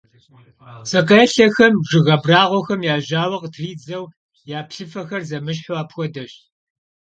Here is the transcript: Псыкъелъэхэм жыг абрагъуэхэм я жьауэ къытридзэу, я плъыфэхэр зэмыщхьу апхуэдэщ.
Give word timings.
Псыкъелъэхэм 0.83 1.73
жыг 1.89 2.07
абрагъуэхэм 2.15 2.81
я 2.93 2.95
жьауэ 3.07 3.37
къытридзэу, 3.41 4.05
я 4.57 4.59
плъыфэхэр 4.69 5.21
зэмыщхьу 5.29 5.79
апхуэдэщ. 5.81 6.31